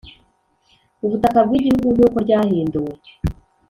ubutaka 1.05 1.39
bw 1.47 1.53
Igihugu 1.59 1.87
nk 1.95 2.01
uko 2.05 2.17
ryahinduwe 2.25 2.93